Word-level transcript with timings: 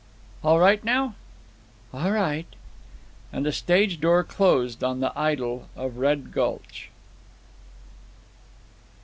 "All 0.43 0.59
right 0.59 0.83
now?" 0.83 1.13
"All 1.93 2.09
right." 2.09 2.47
And 3.31 3.45
the 3.45 3.51
stage 3.51 4.01
door 4.01 4.23
closed 4.23 4.83
on 4.83 4.99
the 4.99 5.13
Idyl 5.15 5.69
of 5.75 5.97
Red 5.97 6.31
Gulch. 6.31 6.89